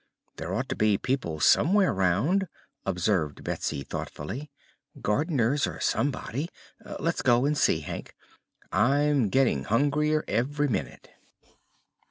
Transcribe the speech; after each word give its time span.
"There 0.37 0.51
ought 0.55 0.67
to 0.69 0.75
be 0.75 0.97
people 0.97 1.39
somewhere 1.39 1.93
'round," 1.93 2.47
observed 2.87 3.43
Betsy 3.43 3.83
thoughtfully; 3.83 4.49
"gardeners, 4.99 5.67
or 5.67 5.79
somebody. 5.79 6.49
Let's 6.99 7.21
go 7.21 7.45
and 7.45 7.55
see, 7.55 7.81
Hank. 7.81 8.15
I'm 8.71 9.29
getting 9.29 9.65
hungrier 9.65 10.23
ev'ry 10.27 10.69
minute." 10.69 11.11